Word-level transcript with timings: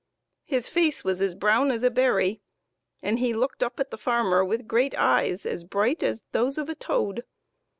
His 0.45 0.67
face 0.67 1.03
was 1.03 1.21
as 1.21 1.35
brown 1.35 1.69
as 1.69 1.83
a 1.83 1.91
berry, 1.91 2.41
and 3.03 3.19
he 3.19 3.35
looked 3.35 3.61
up 3.61 3.79
at 3.79 3.91
the 3.91 3.99
farmer 3.99 4.43
with 4.43 4.67
great 4.67 4.95
eyes 4.95 5.45
as 5.45 5.63
bright 5.63 6.01
as 6.01 6.23
those 6.31 6.57
of 6.57 6.69
a 6.69 6.73
toad. 6.73 7.23